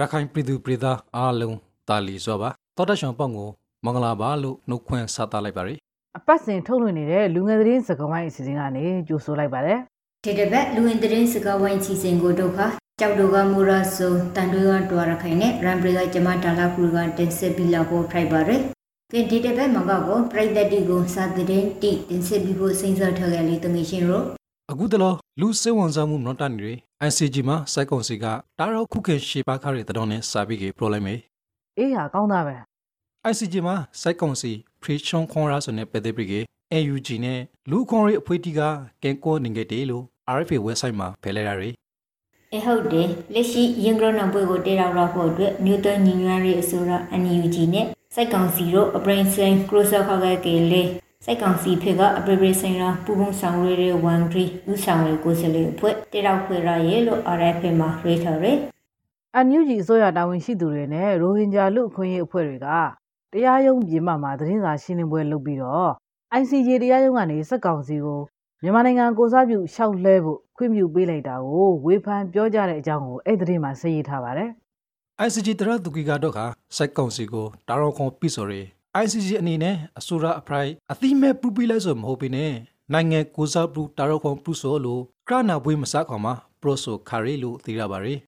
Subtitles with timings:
[0.00, 1.56] ရခိုင်ပြည်သူပြည်သားအားလုံး
[1.88, 3.48] တာလီစွာပါတောတရှောင်းပေါက်ကို
[3.84, 5.78] မင်္ဂလာပါလို့နှုတ်ခွန်းဆက်သလိုက်ပါရယ်
[6.18, 9.78] အပတ်စဉ်ထုတ်လွှင့်နေတဲ့လူငယ်သတင်းစကားဝိုင်းအစီအစဉ်ကနေကြိုဆိုလိုက်ပါတယ်
[10.24, 12.66] ဒီတစ်ပတ်လူဝင်သတင်းစကားဝိုင်းချီစဉ်ကိုတို့ခါ
[13.00, 18.62] ကြောက်တို့ကမူရာဆိုတန်တွေကတွာရခိုင်နဲ့ရန်ပရီကကျမဒါလာကူကတင်ဆက်ပြီးလောက်ဖို့ဖိုက်ပါရယ်
[19.12, 24.24] ကင်ဒီတစ်ပတ်မှာကောပြိသက်တီကိုစာသတင်းတီတင်ဆက်ပြီးဖို့စဉ်းစားထားကြလေတမရှင်တို့
[24.72, 26.72] အခုတလောလူစေဝန်စားမှုမတော်တန်တွေ
[27.08, 28.24] ICG မှာစိုက်ကုံစီက
[28.58, 31.18] တာရောက်ခုခေရှေပါခါရတဲ့တောင်းနဲ့စာပြီးကြီးပရိုလိုက်မယ်
[31.78, 32.56] အေးဟာကောင်းသားပဲ
[33.30, 34.52] ICG မှာစိုက်ကုံစီ
[34.82, 36.34] ဖရီချွန်ခွန်ရာဆိုတဲ့ပဒေပရီက
[36.72, 38.60] AUG နဲ့လူခွန်ရီအဖွေးတီက
[39.02, 40.04] ကင်ကိုနေကြတယ်လို့
[40.36, 41.74] RFA website မှာဖယ်လိုက်ရရယ်
[42.54, 50.82] အဟုတ်တယ်လက်ရှိရင်ဂရနဘွေကိုတေရောက်တော့ဖို့အတွက်မြို့တော်ညီညွတ်ရေးအစိုးရ NUG နဲ့စိုက်ကောင်စီတို့အပရင်စင်ကရိုဆာခါကကေလေ
[51.24, 58.58] စိုက်ကောင်စီဖေကအပရိပရိစင်ရာပူပုံဆောင်ရဲရဲဝန်ဂရီဥဆောင်ရဲကိုစလေအဖွဲ့တေရောက်ခွေရရဲလို့ RFA မှာရေးထားတယ်
[59.34, 62.66] အန်ယူဂျီအစိုးရတာဝန်ရှိသူတွေနဲ့ရိုဟင်ဂျာလူအခွင့်အရေးအဖွဲ့တွေက
[63.32, 65.90] တရားရုံးပြင်ပမှာသတင်းစာရှင်းလင်းပွဲလုပ်ပြီးတော့
[66.40, 68.20] ICJ တရားရုံးကနေစက်ကောင်စီကို
[68.62, 74.50] မြန်မာနိုင်ငံကိုစားပြုရှောက်လဲဖို့ခွင့်ပြုပေးလိုက်တာကိုဝေဖန်ပြောကြတဲ့အကြောင်းကိုအဲ့ဒီသတင်းမှာဆက်ရေးထားပါတယ်
[75.26, 76.44] ICG တရသူကီကတော့ခါ
[76.76, 78.54] စိုက်ကုံစီကိုတာရောက်ခွန်ပြီးဆိုရ
[78.98, 82.52] ယ် ICG အနေနဲ့အစိုးရအဖရိုက်အတိမဲ့ပူပီလိုက်ဆိုမဟုတ်ပေနဲ့
[82.92, 88.18] နိုင်ငံကိုစားပူတာရောက်ခွန်ပူဆိုလို့ကရနာဘွေးမစခေါ်မှာပရိုဆိုခါရီလို့သိရပါရယ်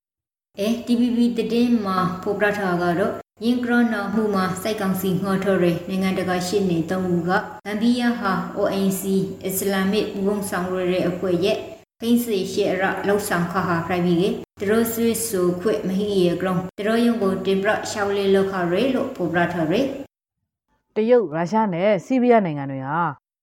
[0.58, 3.12] အဲ TPP တည်င်းမှာဖော်ပြထားကတော့
[3.44, 9.02] ရင်ကရနာမှုမှာစိုက်ကောင်စီငှော်ထော်ရနိုင်ငံတကာရှစ်နေသုံးဦးကဂမ်ဘီယာဟာ ONC
[9.44, 11.56] အစ္စလာမစ်ဘူုံဆောင်ရတဲ့အဖွဲ့ရဲ့
[12.00, 12.70] ခိန်းစီရှေရ
[13.06, 19.74] လောက်ဆောင်ခါဟာပြိုင်ပြီးတရိုဆွေဆိုခွေမဟီရကရုံတရိုယုံကိုတင်ပြရှောက်လေးလောက်ခရဲလို့ဖော်ပြထားရ
[20.96, 22.98] တရုတ်ရုရှားနဲ့ဆီးရီးယားနိုင်ငံတွေဟာ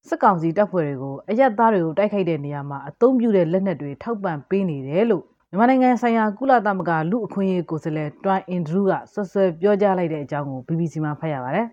[0.08, 11.68] စစ်ကောင်စီတပ်ဖွဲ့တွေကိုအရက်သားတွေကိုတိုက်ခိုက်တဲ့နေရာမှာအသုံးပြုတဲ့လက်နက်တွေထောက်ပံ့ပေးနေတယ်လို့မြန်မာနိုင်ငံဆိုင်ရာကုလသမဂ္ဂလူအခွင့်အရေးကိုယ်စားလှယ်တွမ်အင်ဒရူးကဆွဆွဲပြောကြားလိုက်တဲ့အကြောင်းကို BBC မှာဖတ်ရပါတယ်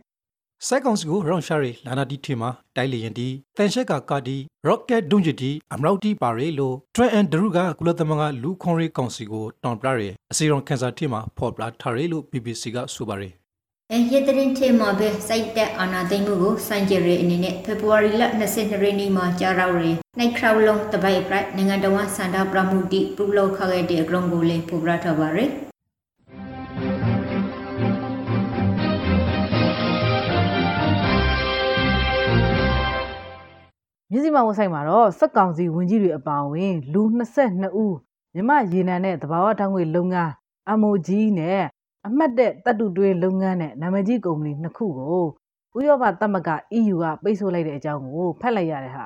[0.67, 13.33] စိုက်ကောင်စီကိုရောင်ရှာရီလာနာတီထီမှာတိုက်လျင်တီတန်ရှက်ကကာဒီရော့ကက်ဒုံဂျီတီအမရောက်တီပါရီလို့ထရန်အန်ဒရူကကုလသမဂ္ဂလူခွန်ရီကောင်စီကိုတောင်းပရရဲအစီရုံကန်ဆာတီမှာဖော်ပြထားရဲလို့ BBC ကဆိုပါရယ်
[13.93, 19.89] အဲရတဲ့ရင်ထဲမှာပဲစိုက်တဲ့အာနာသိမ့်မှုကိုစံကြရအနေနဲ့ဖေဖော်ဝါရီလ22ရက်နေ့မှာကြာရောက်ရ
[20.19, 25.51] နိုင်ခရောက်လုံးတပိုက်ပရိုက်နိုင်ငံတော်ဝန်စန္ဒပရမှုတိပူလောက်ခခဲ့တဲ့အကြောင်းကိုလည်းဖော်ပြထားပါရယ်
[34.11, 37.97] မြစည်းမဝက်ဆိုင်မှာတော့စက်ကောင်စီဝင်ကြီးတွေအပါအဝင် လူ22ဦး
[38.35, 40.33] မြမရေနံနဲ့တဘာဝတောင်းငွေလုပ်ငန်း
[40.81, 41.09] MOG
[41.39, 41.63] နဲ့
[42.07, 45.25] အမှတ်တဲ့တပ်တုတွဲလုပ်ငန်းနဲ့နာမည်ကြီးကုမ္ပဏီနှစ်ခုကို
[45.77, 49.05] ဥရောပသမဂ္ဂ EU ကပိတ်ဆို့လိုက်တဲ့အကြောင်းကိုဖတ်လိုက်ရတဲ့ဟာ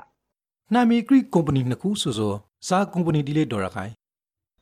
[0.75, 2.33] နာမီဂရိကုမ္ပဏီနှစ်ခုဆိုဆို
[2.69, 3.93] ဇာကုမ္ပဏီဒီလေးဒေါ်ရခိုင်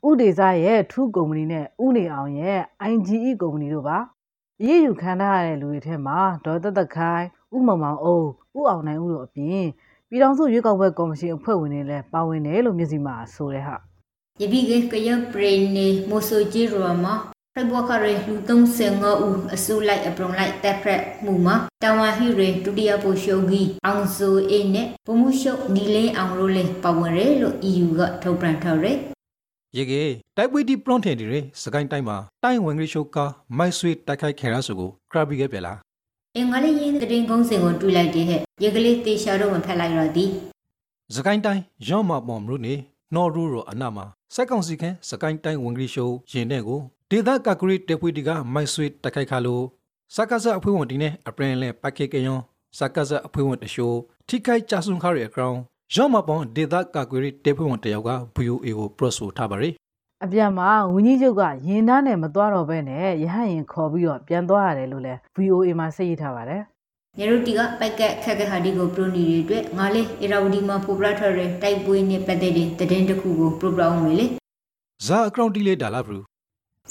[0.08, 2.58] ဥဒေစာရဲ့ထူးကုမ္ပဏီနဲ့ဥနေအောင်ရဲ့
[2.90, 3.98] IGE ကုမ္ပဏီတို့ပါ
[4.60, 7.24] အရေးယူခံထားရတဲ့လူတွေထဲမှာဒေါ်သက်သက်ခိုင်
[7.56, 8.18] ဥမောင်မောင်အုံ
[8.58, 9.66] ဥအောင်နိုင်ဦးတို့အပြင်
[10.08, 13.76] ပြည်ထောင်စုရွေးကောက်ပွဲကော်မရှင်အဖွဲ့ဝင်တွေလည်းပါဝင်တယ်လို့မျက်စိမှာဆိုတဲ့ဟာ
[14.40, 17.14] ယပိကေကယပရိနေမိုဆိုဂျီရောမှာ
[17.58, 28.98] ဖဘခရဲလူ35ဦးအစုလိုက်အပရုံလိုက်တက်ဖရက်မှုမှာတာဝန်ဟီရေဒုတိယပိုရှုံကြီးအောင်ဆိုအေးနဲ့ဗမှုရှုပ်နီလင်းအောင်လို့လည်းပါဝင်တယ်လို့ EU ကထုတ်ပြန်ထားတယ်
[29.76, 30.02] ရေကေ
[30.36, 33.24] တိုက်ပွေးတီပလွန်ထန်ဒီရဲစကိုင်းတိုင်းမှာတိုင်းဝင်ဂရိရှုကာ
[33.58, 35.78] မိုက်ဆွေတိုက်ခိုက်ခဲရဆိုကိုခရဘီခဲ့ပြလား
[36.36, 40.30] အင်္ဂလိပ်ရင်းတရင်ကုန်းစင်ကိုတွေ့လိုက်တဲ့ဟဲ့ရေကလေးတေရှာတော့မဖက်လိုက်တော့သည်
[41.14, 42.74] စကိုင်းတိုင်းရော့မမော်မရုနေ
[43.14, 44.04] နော်ရူရောအနာမှာ
[44.34, 46.80] စက်ကောင်စီခန့်စကိုင်းတိုင်းဝင်ဂရိရှုရင်တဲ့ကို
[47.12, 49.64] ဒေသကကရီတေပွေးတီကမိုက်ဆွေတိုက်ခိုက်ခါလို့
[50.14, 52.40] စကားစအဖွဲ့ဝင်တီနဲ့အပရင်လဲပတ်ခေကယွန်
[52.78, 53.98] စကားစအဖွဲ့ဝင်တရှိုး
[54.28, 55.56] ထိခိုက်ကြဆုံခါရအကောင်
[55.94, 59.74] ရော့မပောင်ဒေသကကရီတေပွေးဝင်တယောက်က VOA ကိုပရော့ဆိုထားပါရယ်
[60.24, 66.62] အပြန်မှာဝင်းကြီးချုပ်ကရင်သားနဲ့မသွားတော့ဘဲနဲ့ရဟန့်ရင်ခေါ်ပြီးတော့ပြန်သွားရတယ်လို့လဲ VOA မှာစိတ်ရထားပါတယ်
[67.18, 71.32] ညရုတီကပိုက်ကက်ခက်ခက်ဟာဒီကိုပရိုနီတွေအတွက်ငါလေးအရာဝဒီမှာပိုပရထရဲ
[71.62, 74.26] တိုက်ပွဲနဲ့ပတ်သက်တဲ့တည်င်းတစ်ခုကိုပရိုပရောင်းမယ်လေ
[75.06, 76.20] ဇာအကောင့်တီလေးဒါလာဘရူ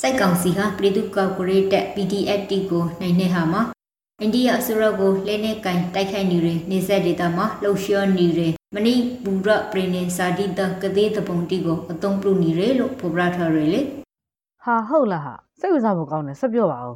[0.02, 3.62] စိုက်ကောင်စီကပြည်သူ့ကော်ပိုရေးတက် PDF တီကိုနိုင်နေဟာမှာ
[4.22, 13.82] အိန္ဒိယအစိုးရကိုလဲနေကင်တိုက်ခိုက်နေတယ်နေဆက်ဒေတာမှာလှုပ်ရှားနေတယ်မဏိဘူရပရိနေစာတိတကသေးတပုံတီကိုအသုံးပြုနေတယ်လို့ဖော်ပြထားရလေ
[14.64, 16.96] ဟာဟုတ်လားဟာစိတ်ဝင်စားဖို့ကောင်းတယ်ဆက်ပြောပါဦး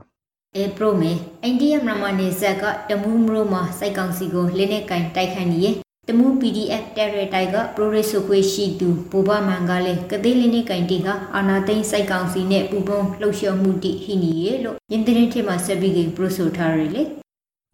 [0.56, 1.12] အေပရိုမေ
[1.44, 5.75] အိန္ဒိယမြန်မာနေဆက်ကတမူးမရိုမှာစိုက်ကောင်စီကိုလဲနေကင်တိုက်ခိုက်နေရဲ့
[6.11, 17.03] တမူး PDF တက်ရတိုက်ကပရိုရေဆိုခွေရှိသူဘူဘမန်ကလည်းကသေးလေးနေကင်တီကအာနာသိန်းစိုက်ကောင်စီနဲ့ပူပုံလှုပ်ရှားမှုတိဟိနီရဲ့လို့ယင်းတဲ့ထဲမှာဆက်ပြီးပရိုဆိုထားရလေ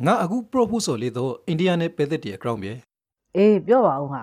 [0.05, 2.71] ငါအခု proposal လေးတော့အိန္ဒိယနဲ့ပဲသက်တည်းအကောင့်ပဲ
[3.37, 4.21] အေးပြောပါဦးဟာ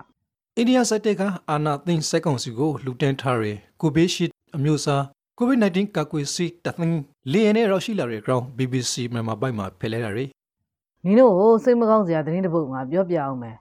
[0.56, 4.26] အိန္ဒိယစက်တက်ကအာနာသိန်းစက်ကောင်စီကိုလူတန်းထားရယ်ကိုဘေးရှိ
[4.56, 5.02] အမျိုးအစား
[5.38, 7.00] COVID-19 ကာကွယ်ဆေးတသင်း
[7.32, 10.24] လီယန်နဲ့ရောက်ရှိလာတဲ့ ground BBC မြန်မာပိုင်းမှာဖယ်လဲတာတွေ
[11.04, 13.56] နင်တို့ကိုစိတ်မကောင်းစရာသတင်းတစ်ပုဒ်ငါပြောပြအောင်မယ်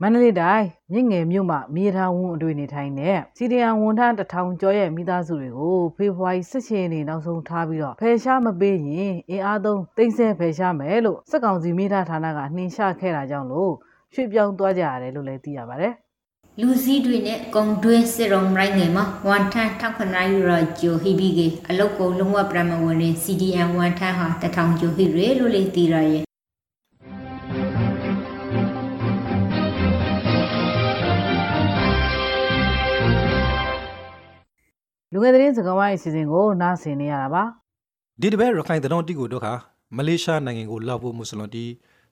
[0.00, 13.72] မန္တလေးတိုင်းမြင့်ငယ်မြို့မှာမြေထားဝန်းအတွေ့နေထိုင်တဲ့စီဒီယန်ဝန်ထမ်းတစ်ထောင်ကျော်ရဲ့မိသားစုတွေကိုဖေဖော်ဝါရီ16ရက်နေ့နောက်ဆုံးထားပြီးတော့ဖယ်ရှားမပေးရင်အင်အားသုံးတိမ့်ဆဲဖယ်ရှားမယ်လို့စက်ကောင်စီမိသားဌာနကနှင်ရှာခဲ့တာကြောင့်လို့
[14.14, 15.94] ရွှေ့ပြောင်းသွားကြရတယ်လို့လည်းသိရပါတယ်
[16.60, 26.24] လူစည်းတွေနဲ့ကုံတွင်းစစ်ရုံရိုင်းငယ်မှာဝန်ထမ်းထောက်ခဏယူရဂျိုဟီဘီကအလုတ်ကိုလုံးဝပရမဝင်ရင် CDN ဝန်ထမ်းဟာတထောင်ဂျိုဟီရဲလို့လေသိရရဲ့
[35.22, 37.42] လူငယ်သတင်းစကားဝိုင်းအစီအစဉ်ကိုနားဆင်နေရတာပါ
[38.20, 39.54] ဒီတစ်ပတ်ရခိုင်သတင်းတီကိုတော့ခါ
[39.96, 41.64] မလေးရှားနိုင်ငံကိုလောက်ဖို့မွတ်စလွန်တီ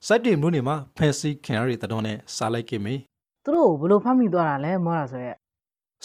[0.07, 2.95] စိုက်တင်မျိုးနေမှာဖန်စီခင်ရတဲ့သတင်းနဲ့စားလိုက်ခင်မေ
[3.43, 5.35] သူတို့ကိုဘယ်လိုဖမ်းမိသွားတာလဲမောတာဆိုရက်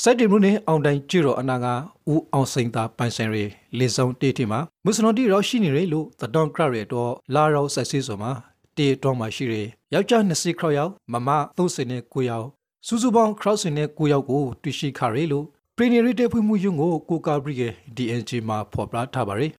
[0.03, 1.67] စိုက်တင်မျိုးနေအောင်တိုင်းကြည့်တော့အနာက
[2.13, 3.45] ဦးအောင်စိန်သာပန်ဆိုင်ရီ
[3.79, 8.33] လေဆောင်တေးတီမှာမွတ်စလွန်တီရောက်ရှိနေရလို့သတင်းကရရဲ့တော့လာရောက်ဆက်စီဆိုမှာ
[8.77, 9.55] တေတော့မှရှိရ
[9.95, 11.29] ယောက်ျား20ခရောက်ယောက်မမ
[11.59, 12.47] 30နဲ့9ယောက်
[12.87, 15.47] စုစုပေါင်း crowd စင်နဲ့9ယောက်ကိုတွေ့ရှိခရလို့
[15.79, 19.53] Premier တဲ့ဖွင့်မှုယုံကိုကိုကာဘရီရဲ့ DNG မှာဖော်ပြထားပါရယ်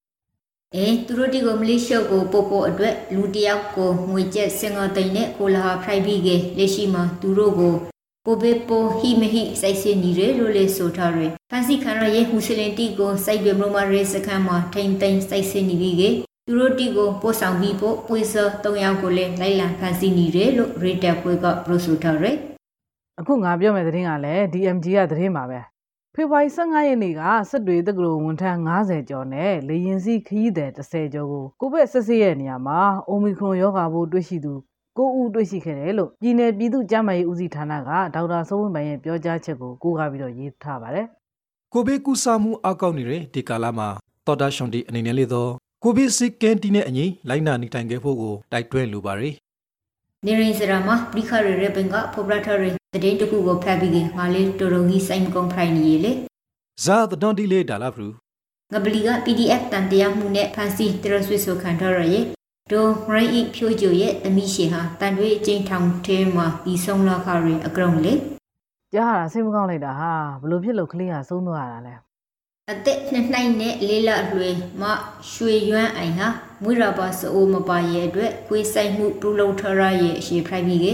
[0.76, 7.74] အဲသူတို့ဒီကိုမလေးရှားကိုပို့ဖို့အတွက်လူတစ်ယောက်ကိုငွေကျပ်စင်ကာတိန်နဲ့ကိုလာဟာဖရိုက်ပြီးကလက်ရှိမှာသူတို့ကို
[8.26, 16.04] ပိုဘေပိုဟီမဟီစိုက်စင်းနေတယ်လို့လေဆိုထားတယ်ဖန်စီခန်ရရဲ့မွ슬င်တီကိုစိုက်ပြမလို့မရေးစခန်းမှာထိန်သိမ်းစိုက်စင်းနေပြီးက
[16.48, 22.36] သူတို့တီကိုပို့ဆောင်ပြီးပို့ပွေစော၃ယောက်ကိုလည်းလိုက်လံဖန်စီနေတယ်လို့ရေတက်ပွဲကပရိုဆိုထားတယ်
[23.20, 25.60] အခုငါပြောမယ့်သတင်းကလည်း DMG ကသတင်းပါပဲ
[26.20, 34.54] ဖေဖော်ဝါရီ15ရက်နေ့ကစစ်တွေတက္ကသိုလ်ဝန်ထမ်း90ကျော်နဲ့လေရင်စီးခရီးသည်30ကျော်ကိုကိုဗစ်ဆက်စစ်ရဲ့နေရာမှာအိုမီခရွန်ရောဂါပိုးတွေ့ရှိသူ
[34.98, 41.06] 9ဦးတွေ့ရှိခဲ့တယ်လို့ပြည်내ပြည်သူ့ကျန်းမာရေးဦးစီးဌာနကဒေါက်တာစိုးဝင်းပိုင်ရဲ့ပြောကြားချက်ကိုကိုးကားပြီးတော့ရေးထားပါတယ်
[41.74, 43.88] ကိုဗစ်ကူးစက်မှုအကောက်နေတဲ့ဒီကာလမှာ
[44.28, 45.52] တော်တာရှွန်တီအနေနဲ့လေတော့
[45.84, 49.36] ကိုဗစ်စီကန်တီနဲ့အညီလိုက်နာနေထိုင်ခဲ့ဖို့ကိုတိုက်တွန်းလိုပါရယ်
[50.26, 52.58] နေရင်စရာမှာပရိခရရပင်ကဖော်ပြထား
[53.04, 56.12] တဲ့တည်င်းတစ်ခုကိုဖတ်ပြီးကငါလေးတော်တော်ကြီးစိုက်မကုန်းဖိုင်နေလေ
[56.84, 58.08] ဇာတတော်တီလေးဒါလာဖရူ
[58.74, 62.26] ငပလီက PDF တန်တရားမှုနဲ့ဖန်စီတရဆွေဆိုခံထားရရဲ့
[62.72, 68.14] ဒိုရိုင်းအိဖြိုးကျိုရဲ့အမိရှိဟာတန်တွေအကျဉ်ထောင်ထဲမှာပြီးဆုံးလာခရီအကရုံလေ
[68.94, 71.94] ကြားရတာစိတ်မကောင်းလိုက်တာဟာဘလို့ဖြစ်လို့ကလေးကဆုံးသွားရတာလဲ
[72.72, 74.84] အသက်နှစ်နိုင်နဲ့လေးလအလွယ်မ
[75.32, 76.28] ရွှေရွမ်းအိုင်ဟာ
[76.64, 80.88] မွေးရပါစိုးမပါရဲ့အတွက်ခွေးဆိုင်မှုပြုလုပ်ထရရဲ့အရှိဖရိုက်ပြီးက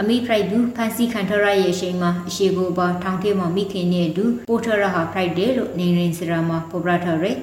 [0.00, 7.36] အမိဖရိုက်ဘူးဖန်စီခံထရရဲ့အရှိမှာအရှိကိုပါထောင်ထဲမှာမိခင်နဲ့အတူပို့ထရဟာဖရိုက်တယ်လို့နေရင်စရာမှာပေါ်ပြထားရယ်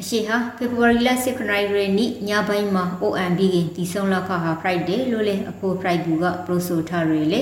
[0.00, 1.40] အရှိဟာဖေဖော်ဝါရီလ6
[1.78, 7.40] ရက်နေ့ညညပိုင်းမှာ OMB ကတီဆုံးလောက်ခါဟာ Friday လို့လေအဖိုး Friday က pro ဆိုထားရလေ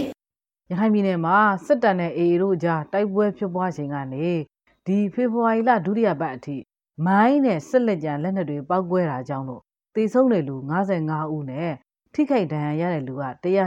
[0.70, 1.36] ရခိုင်ပြည်နယ်မှာ
[1.66, 4.28] စစ်တပ်နဲ့ AA တို့ကြားတိုက်ပွဲဖြစ်ပွားချိန်ကနေ
[4.86, 6.56] ဒီဖေဖော်ဝါရီလဒုတိယပတ်အထိ
[7.06, 9.62] မိုင်းနဲ့စစ်လက်ကြံလက်နက်တွေပောက်ကွဲတာကြောင့်လို့
[9.94, 11.72] တေဆုံးတဲ့လူ55ဦးနဲ့
[12.18, 13.24] ထိခိုက်ဒဏ်ရာရတဲ့လူက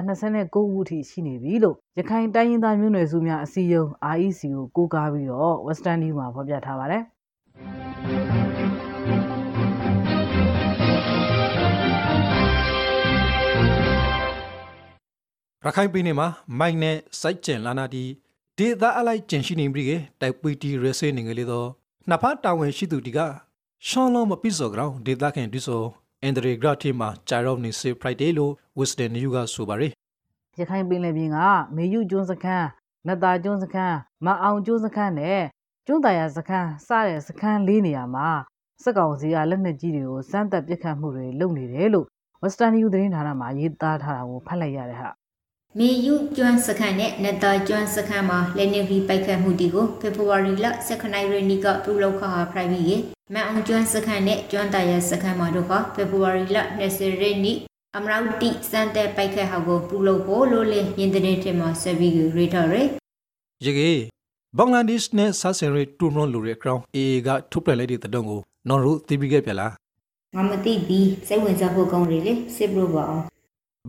[0.08, 7.04] 129ဦးထိရှိနေပြီလို့ရခိုင်တိုင်းရင်းသားမျိုးနွယ်စုများအစည်းအရုံး REC ကိုကိုးကားပြီးတော့ Western News မှာဖော်ပြထားပါတယ်။
[15.66, 16.28] ရခိုင်ပြည်နယ်မှာ
[16.60, 18.04] မိုင်းနဲ့စိုက်ကျင်လာနာတီ
[18.58, 19.92] ဒေသအလိုက်ကျင်ရှိနေပြီက
[20.22, 21.68] တိုက်ပွေတီရဆေနေငယ်လေတော့
[22.10, 23.20] နှစ်ဖက်တာဝန်ရှိသူတီက
[23.88, 25.84] ရှောင်းလုံးမပိစော်ကောင်ဒေသခင်ဒီဆို
[26.24, 29.94] အန်ဒရီဂရတီမှာဂျာရော့နေစေဖရိုက်ဒေးလို့ဝစ်စတန်နယူကဆိုပါရယ်
[30.60, 31.38] ရခိုင်ပင်လယ်ပြင်က
[31.76, 32.68] မေယုကျွန်းစခန်း
[33.08, 35.42] နတ်တာကျွန်းစခန်းမအောင်ကျွန်းစခန်းနဲ့
[35.88, 38.30] ကျွန်းတာယာစခန်းစတဲ့စခန်းလေးနေရာမှာ
[38.84, 42.06] စက်ကောင်စီကလက်နက်ကြီးတွေကိုစမ်းသပ်ပစ်ခတ်မှုတွေလုပ်နေတယ်လို့
[42.44, 45.10] Western News သတင်းဌာနမှာရေးသားထားတာကိုဖတ်လိုက်ရတဲ့ဟာ
[45.78, 50.90] မေယူကျွမ်းစခန်းနဲ့နတ်တာကျွမ်းစခန်းမှာလက်နေပြီးပိုက်ခတ်မှုတီကိုဖေဖော်ဝါရီလ2
[51.34, 52.98] ရက်နေ့ကပြုလုပ်ခါဟာ private
[53.30, 56.58] ကမန်အောင်ကျွမ်းစခန်းနဲ့ကျွမ်းတာရစခန်းမှာတို့ကဖေဖော်ဝါရီလ
[56.90, 57.58] 20ရက်နေ့
[57.98, 62.88] အမရောက်တိစန်တဲ့ပိုက်ခတ်ဟာကိုပြုလုပ်ဖို့လို့လေရင်တဲ့ထဲမှာဆက်ပြီးရေထားရယ်
[63.66, 63.92] ရေကေ
[64.58, 69.72] ဘင်္ဂလားဒေ့ရှ်နဲ့ဆာဆင်ရီတူမွန်လူရဲ့ ground AA ကထုတ်ပြလိုက်တဲ့တဲ့တုံးကိုနော်တို့သိပြီးခဲ့ပြလား
[70.36, 73.26] ငါမသိပြီးစိတ်ဝင်စားဖို့ကောင်းတယ်လေစစ်လို့ပါအောင်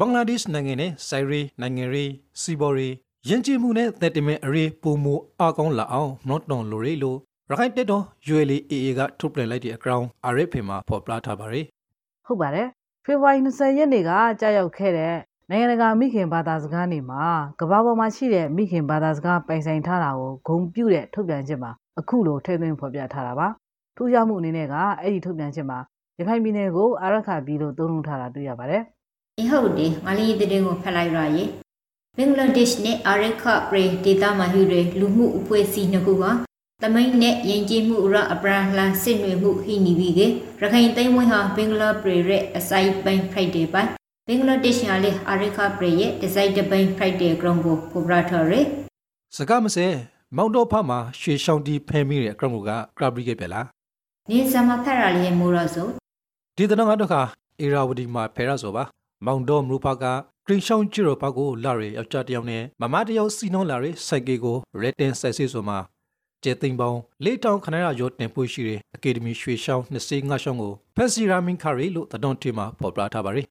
[0.02, 2.04] ဘင်္ဂလားဒေ့ရှ်နိုင်ငံနဲ့ဆိုင်ရီနိုင်ငံရီ
[2.42, 2.88] စီဘော်ရီ
[3.28, 5.06] ယဉ်ကျေးမှုနဲ့သက်တမင်အရေးပုံမ
[5.40, 7.18] အကောင်းလာအောင်နော်တွန်လိုရီလို့
[7.50, 11.66] ရခိုင်တက်တော့ ULA AA ကထုတ်ပြလိုက်တဲ့အ ground RFA မှာဖော်ပြထားပါရယ်
[12.26, 12.68] ဟုတ်ပါတယ်
[13.04, 15.14] ဖေဖော်ဝါရီ20ရက်နေ့ကကြာရောက်ခဲ့တဲ့
[15.50, 17.24] နိုင်ငံတကာမိခင်ဘာသာစကားနေ့မှာ
[17.60, 23.48] ကမ္ဘာပေါ်မှာရှိတဲ့မိခင်ဘာသာစကားပိုင်ဆိုင်ထားတာကိုဂုံပြုတဲ့ထုတ်ပြန်ချက်မှာအခုလိုထည့်သွင်းဖော်ပြထားတာပါ
[23.96, 25.78] ထူးခြားမှုအနေနဲ့ကအဲ့ဒီထုတ်ပြန်ချက်မှာ
[26.18, 28.82] ရခိုင်ပြည်နယ်ကိုအာရခပြည်လို့သုံးနှုန်းထားတာတွေ့ရပါတယ်
[29.44, 31.50] အဟုတ်တယ်ငါလေးတဲ့တဲ့ကိုဖတ်လိုက်ရရင်
[32.16, 36.24] ဘင်္ဂလားဒေ့ရှ်နဲ့အာရခပရေဒေတာမှာဟူတဲ့လူမှုအဖွဲ့အစည်းနှစ်ခုက
[36.82, 40.20] တမိတ်နဲ့ယဉ်ကျေးမှုရအပရလန်စစ်နွေမှုဟိနီဘီက
[40.60, 43.90] ရခိုင်သိမ်းဝင်းဟာဘင်္ဂလားပရေရဲ့အစိုက်ပိုင်းဖရိုက်ဒေးပိုင်း
[44.26, 48.52] ဘင်္ဂလားဒေ့ရှ်ဟာလေအာရိခပရေရဲ့ဒီဇိုက်တပိုင်းဖရိုက်ဒေးဂရုံကိုပိုပရာထော်ရ
[49.36, 49.86] စကားမစဲ
[50.36, 52.70] မောင်တော်ဖမှာရွှေရှောင်းတီဖဲမိတဲ့ဂရုံကက
[53.02, 53.66] ရဘရီကပဲလား
[54.30, 55.88] နေစမဖက်ရလေးမိုးရဆို
[56.56, 57.22] ဒီတနငါတော့ခါ
[57.60, 58.84] အေရာဝတီမှာဖဲရဆိုပါ
[59.26, 60.06] မောင်တော်မူဖကဂ
[60.48, 65.78] ရင်းရှောင်းကျရောဘကိုလာရယောက်ျားတယောက်နဲ့မမတယောက်စီနှုံးလာရစိုက်ကီကိုရက်တင်ဆက်စစ်ဆိုမှာ
[66.42, 73.42] ကျဲသိမ့်ပေါင်းလေးတောင်ခဏရရောတင်ပွေရှိတဲ့အကယ်ဒမီရွှေရှောင်းနှစ်စေးငါရှောင်းကိုဖက်စီရာမင်ခါရီလို့တဒွန်တီမှာပေါ်ပြထားပါရီ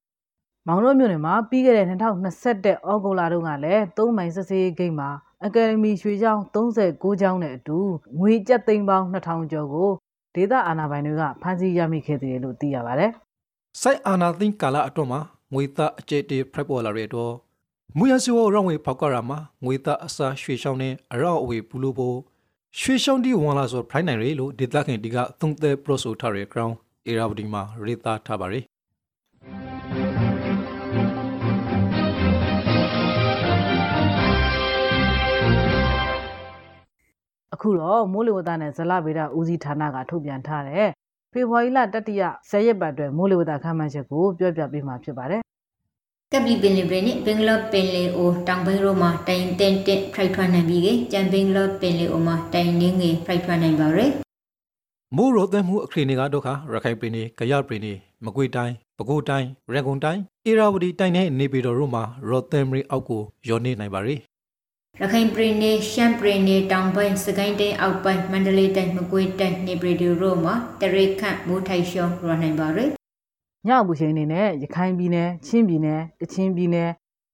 [0.68, 5.10] မောင်တို့မြို့နယ်မှာပြီးခဲ့တဲ့2021ဩဂုတ်လတုန်းကလည်းသုံးမိုင်စစ်စေးဂိမ်းမှာ
[5.46, 7.78] အကယ်ဒမီရွှေချောင်း36ကျောင်းနဲ့အတူ
[8.20, 9.90] ငွေကျပ်သိန်းပေါင်း2000ကျော်ကို
[10.36, 13.12] ဒေသအာဏာပိုင်တွေကဖမ်းဆီးရမိခဲ့တယ်လို့သိရပါတယ်။
[13.82, 15.22] စိုက်အာဏာသိမ်းကာလအတွင်းမှာ
[15.54, 17.34] ငွေသားအကျဲတေဖရက်ပေါ်လာတဲ့တော့
[17.98, 22.18] မူရစီဝရောင်းဝေဖောက်ကရာမှာငွေသားအစားရွှေချောင်းနဲ့အရော့အဝေပူလို့ဖို့
[22.80, 26.76] ရွှေရှောင်းဒီဝန်လာဆိုဖိုင်နိုင်ရီလို့ဒေသခံတီကသုံးသက်ပရိုဆိုထားတဲ့ ground
[27.08, 28.60] အေရာဝတီမှာရေသားထားပါရီ
[37.54, 40.88] အခုတော့မိုးလေဝသနဲ့ဇလဗေဒဦးစီးဌာနကထုတ်ပြန်ထားတဲ့
[41.34, 45.42] ဖေဖော်ဝါရီလတတိယဆယ်ရက်ပတ်အတွက်မိုးလေဝသခန့်မှန်းချက်ကိုပြောပြပေးမှာဖြစ်ပါတယ်
[46.34, 54.12] ကပလီပင်လီဘရင်းဘင်္ဂလားပင်လီအိုတောင်ဘိုင်ရိုမှာတိုင်တင်တက်ဖရိုက်ထွန်းနိုင်ပြီးကကျန်ဘင်္ဂလားပင်လီအိုမှာတိုင်နင်းငယ်ဖရိုက်ထွန်းနိုင်ပါရယ်
[55.16, 57.94] မိုးရိုသက်မှုအခရီးနေကတော့ခရခိုင်ပင်နေကရပင်နေ
[58.26, 64.20] မကွေတိုင်းပဲခူးတိုင်းရန်ကုန်တိုင်းအေရာဝတီတိုင်းနဲ့နေပြည်တော်တို့မှာရော်သမ်ရီအောက်ကိုရောနေနိုင်ပါရယ်
[64.98, 72.90] ရခိုင်ပြည်နယ်ရှမ်းပြည်နယ်တောင်ပိုင်းစကိုင်းတိုင်းအောက်ပိုင်းမန္တလေးတိုင်းမကွေးတိုင်းနေပြည်တော်တို့မှာတရိခန့်မိုးထိုက်ရှောင်းရနိုင်ပါရယ်
[73.68, 76.90] ညအပူချိန်အနေနဲ့ရခိုင်ပြည်နယ်ချင်းပြည်နယ်ကချင်ပြည်နယ်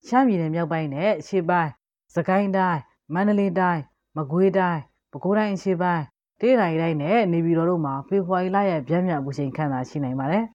[0.07, 1.71] ရှမ်းပြည်နယ်မြောက်ပိုင်းနဲ့အရှေ့ပိုင်း
[2.15, 2.81] စကိုင်းတိုင်း
[3.13, 3.81] မန္တလေးတိုင်း
[4.17, 4.81] မကွေးတိုင်း
[5.11, 6.03] ပဲခူးတိုင်းအရှေ့ပိုင်း
[6.41, 10.45] တေးတိုင်းတိုင်းနဲ့နေပြည်တော်တို့မှာဖေဖော်ဝါရီလရဲ့ဗျမ်းမြအပူချိန်ခန့်သာရှိနိုင်ပါတယ်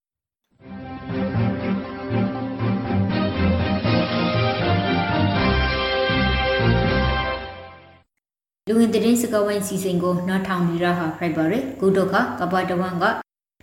[8.72, 13.04] လူဝင်တဲ့စကဝိုင်းစီစဉ်ကိုနောက်ထောင်နေရဟာဖိုက်ပါရယ်ဂုဒုခကပတဝမ်က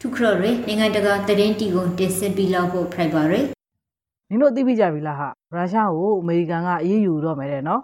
[0.02, 0.34] ထုခရရ
[0.68, 3.46] နိုင်ငံတကာသတင်းတီကိုတင်ဆက်ပြီးလောက်ဖို့ဖိုက်ပါရယ်
[4.30, 7.82] နင်တို့သိပြီးကြပြီလားဟာရုရှားကိုအမေရိကန်ကအရေးယူတော့မယ်တဲ့နော်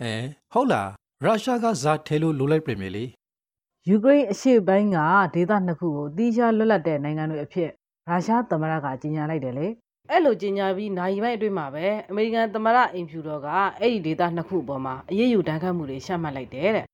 [0.00, 0.12] ဟဲ
[0.52, 0.88] ဟုတ်လား
[1.24, 3.04] ရုရှားကဇာထဲလို့လိုလိုက်ပြင်မြေလေ
[3.88, 4.98] ယူကရိန်းအရှေ့ပိုင်းက
[5.34, 7.70] ဒေသနှစ်ခုကိုတီးခြားလွတ်လပ်တဲ့နိုင်ငံတွေအဖြစ်
[8.08, 9.66] ရုရှားသမ္မတကကြေညာလိုက်တယ်လေ
[10.10, 13.48] အဲ့လိုကြေညာပြီးနိုင်ပိုင်းအတွင်းမှာပဲအမေရိကန်သမ္မတအင်ဖြူတော်က
[13.80, 16.84] အဲ့ဒီဒေသနှစ်ခုအပေါ်မှာအရေးယူတန်းခတ်မှုတွေရှမှတ်လိုက်တယ်တဲ့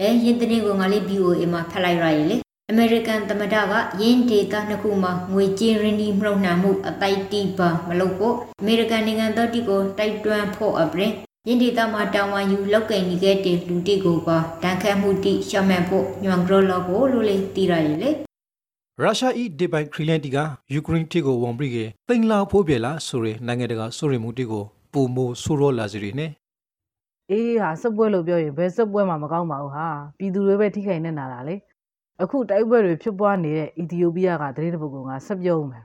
[0.00, 2.36] အဲရင်းတင်းကိုငါလေး BOA မှာဖတ်လိုက်ရရလေ
[2.70, 3.56] အမေရိကန်သမ္မတက
[4.00, 11.12] ယင်းဒေတာနှစ်ခုမှာငွေကြေးရင်းနှီးမြှုပ်နှံမှုအတိုက်တီးပါမလုပ်ဖို့အမေရိကန်နိုင်ငံတော်တီကိုတိုက်တွန်းဖို့အပြင်
[11.46, 18.10] ယင်းဒေတာမှာတာဝန်ယူလောက်ကင်နေခဲ့တဲ့လူတီကိုပါတန်ခတ်မှုတိရှော့မှတ်ဖို့ညွန်ဂရောလောဖို့လို့လေတီရရလေ
[19.02, 20.38] ရုရှားဤဒီပိုင်ခရီလန်တီက
[20.74, 21.76] ယူကရိန်းတီကိုဝန်ပြီးက
[22.08, 26.26] တိန်လာဖို့ပြလာဆိုရနိုင်ငံတကာဆိုရမှုတီကိုပုံမိုဆိုရောလာစီရနေ
[27.30, 29.86] အေးဟာစက်ပွဲလို့ပြောရင်ဘယ်စက်ပွဲမှမကောင်းပါဘူးဟာ
[30.18, 31.56] ပြည်သူတွေပဲထိခိုက်နေတာလားလေ
[32.22, 35.84] အခုတိုက်ပွဲတွေဖြစ်ပွားနေတဲ့အီသီယိုးပီးယားကတရေတပုတ်ကငါဆက်ပြုံးမယ်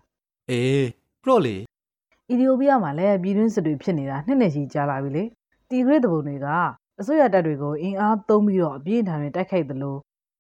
[0.50, 0.88] အေး
[1.24, 1.56] ပြော့လေ
[2.30, 5.24] အီသီယိုးပီးယားမှာလည်းပြည်တွင်းစစ်တွေဖြစ်နေတာနှစ်နဲ့ရှိကြာလာပြီလေ
[5.70, 6.48] တီဂရစ်တပုတ်တွေက
[7.00, 9.96] အစိုးရတပ်တွေကိုအင်အားသုံးပြီးတော့အပြင်းထန်တွေတိုက်ခိုက်သလို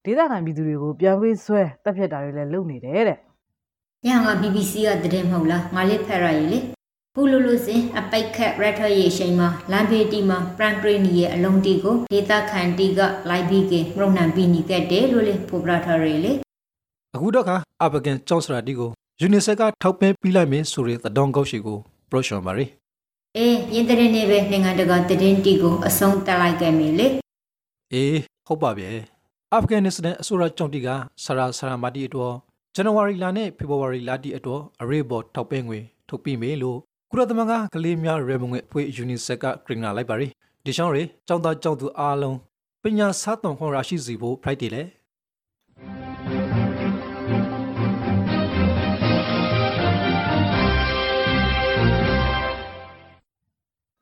[0.05, 3.17] ဒေသခံပြည်သူတွေကိုပြန်ပေးဆွဲတပ်ဖြတ်တာတွေလည်းလုပ်နေတယ်တဲ့။
[4.05, 6.59] ညငါ BBC ကတည်မဟုတ်လားငါလေးဖက်ရည်လေ။
[7.15, 16.31] ဘူးလူလူစင်အပိုက်ခက်ရက်ထရေရှိန်မှာလမ်းဖေးတီမှာပရန်ဂရီနီရဲ့အလုံးတီကိုဒေသခံတီကလိုက်ပြီးကမရုံနံပြီးနီကက်တယ်လို့လေပိုပရာထရီလေ။
[17.15, 17.51] အခုတော့က
[17.83, 18.89] အပကန်ကျောင်းစရာတီကို
[19.21, 21.77] ယူနီဆက်ကထောက်ပံ့ပြီးလိုက်မယ်ဆိုတဲ့သတောင်းကောက်ရှိကို
[22.09, 22.65] ပရိုရှွန်ပါရီ။
[23.38, 27.07] အေးရင်းတဲ့နေပဲနိုင်ငံတကာတည်တီကိုအဆုံးတက်လိုက်ခဲ့မယ်လေ။
[27.93, 28.88] အေးဟုတ်ပါဗျ။
[29.55, 30.88] အာဖဂန်နစ္စတန်အစိုးရကြောင့်တီက
[31.24, 32.33] ဆရာဆရာမာတီအတွက်
[32.75, 36.77] ဇန်နဝါရီလနဲ့ဖေဖော်ဝါရီလတီအတွက်အရေးပေါ်ထောက်ပံ့ငွေထုတ်ပြီးမေလို့
[37.12, 40.27] ကုလသမဂ္ဂကလေးများရေမငွေအဖွဲ့ယူနီဆက်ကကရင်နာလိုက်ပါရီ
[40.65, 42.38] ဒီရှောင်းရီကျောင်းသားကျောင်းသူအားလုံး
[42.83, 44.83] ပညာစားသွန်ခေါ်ရရှိစီဖို့ဖိုက်တယ်လေ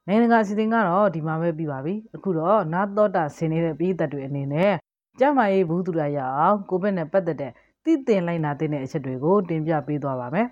[0.07, 4.74] နိုင်ငံတကာအစီအစဉ်ကတော့ဒီမှာပဲပြီးပါပြီအခုတော့နာတော်တာဆင်းနေတဲ့ပြည်သက်တွေအနေနဲ့
[5.20, 7.51] ကျမရေးဘူးသူရရအောင်ကိုဗစ်နဲ့ပတ်သက်တဲ့
[7.84, 10.48] သိတင်လိုက်နာတဲ့အချက်တွေကိုတင်ပြပေးသွားပါမယ်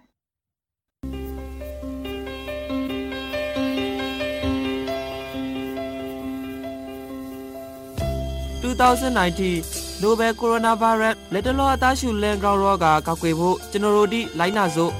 [8.62, 14.94] 2019 Nobel Coronavirus လက်တလောအသားရှူလန်ဂရောင်းရောဂါကောက်ွယ်ဖို့ကျွန်တော်တို့ဒီလိုင်းနာစို့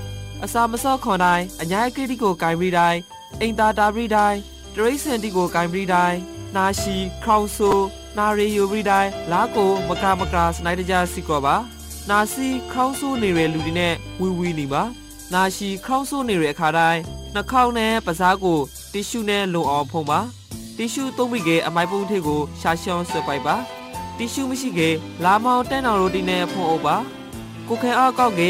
[0.44, 3.00] အစာမစော့ခွန်တိုင်းအညာကတိကိုဂိုင်ပြီးတိုင်း
[3.40, 4.38] အိမ်သာတာပြီးတိုင်း
[4.76, 6.18] တရိတ်စင်တီကိုဂိုင်ပြီးတိုင်း
[6.56, 7.72] နာရှိခေါင်ဆူ
[8.18, 11.56] နာရီယိုဘရီတိုင်းလာကိုမကာမကာစနိုက်တကြစီကောပါ
[12.10, 14.84] နာစီခေါင်းဆိုးနေတဲ့လူတွေနဲ့ဝီဝီနေပါ
[15.34, 17.02] နာရှိခေါင်းဆိုးနေတဲ့အခါတိုင်း
[17.34, 18.60] နှာခေါင်းနဲ့ပစားကို
[18.94, 20.20] တီရှူနဲ့လုံအောင်ဖုံးပါ
[20.78, 23.56] တီရှူသုံးမိကအမိုက်ပုံးထည့်ကိုရှာရှောင်းဆွဲပိုက်ပါ
[24.18, 24.82] တီရှူမရှိက
[25.24, 26.96] လာမောင်တန်းတော်ရိုတီနဲ့ဖုံးအုပ်ပါ
[27.68, 28.42] ကိုခဲအားကောက်က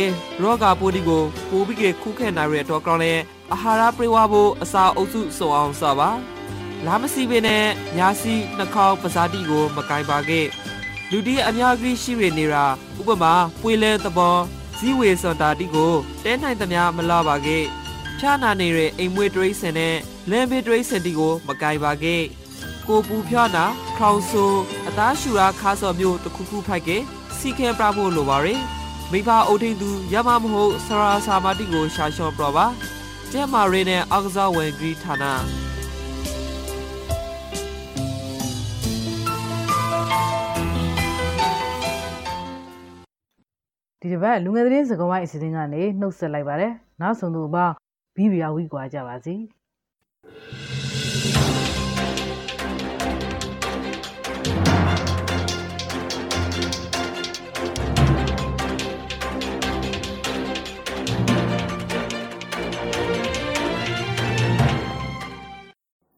[0.41, 3.13] ရောဂါပိုးဒီကိုပိုးပြီးကခုခဲနိုင်ရတော့ကောင်းလဲ
[3.53, 6.10] အာဟာရပြေဝဖို့အစာအုပ်စုစုံအောင်စပါ
[6.85, 7.65] လာမစီပင်နဲ့
[7.97, 10.47] ညာစီနှာခေါင်းပဇာတိကို မကင်ပါခဲ့
[11.11, 12.65] လူတီအများကြီးရှိရနေတာ
[13.00, 14.38] ဥပမာပွေလဲသဘော
[14.77, 17.63] ဇီဝေစတာတိကိုတဲနိုင်သမျှမလာပါခဲ့
[18.19, 19.95] ဖြာနာနေတဲ့အိမ်မွေးတရိစင်နဲ့
[20.29, 22.23] လမ်းဘေးတရိစင်တီကို မကင်ပါခဲ့
[22.88, 23.65] ကိုပူဖြာနာ
[23.97, 24.43] ခေါင်ဆူ
[24.88, 26.89] အသားရှူရာခါစော်မျိုးတစ်ခုခုဖိုက်က
[27.38, 28.61] စီခဲပြဖို့လိုပါရယ်
[29.11, 32.65] မိဘအုပ်ထိန်သူရမမဟုတ်ဆရာစာမတိကိုရှာရှော့ပြပါ
[33.31, 35.25] ကျဲမာရီနဲ့အောက်ကစားဝင်ဂရီဌာန
[44.03, 47.74] ဒီတစ်ပတ်လူငယ်သတင်းစကားဝိုင်းအစီအစဉ်ကနေနှုတ်ဆက်လိုက်ပါတယ်နောက်ဆုံးသူအပေါင်း
[48.15, 49.36] ဘီဘီယာဝီကွာကြပါစီ